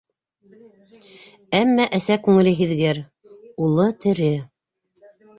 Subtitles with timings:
[1.57, 3.01] Әммә әсә күңеле һиҙгер:
[3.67, 4.31] улы тере.